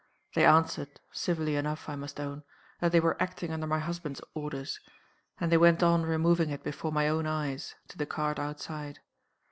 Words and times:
They 0.33 0.47
answered, 0.47 0.99
civilly 1.11 1.55
enough 1.55 1.87
I 1.87 1.95
must 1.95 2.19
own, 2.19 2.41
that 2.79 2.91
they 2.91 2.99
were 2.99 3.21
acting 3.21 3.51
under 3.51 3.67
my 3.67 3.77
husband's 3.77 4.19
orders; 4.33 4.79
and 5.39 5.51
they 5.51 5.57
went 5.59 5.83
on 5.83 6.07
removing 6.07 6.49
it 6.49 6.63
before 6.63 6.91
my 6.91 7.07
own 7.07 7.27
eyes, 7.27 7.75
to 7.89 7.99
the 7.99 8.07
cart 8.07 8.39
outside. 8.39 8.97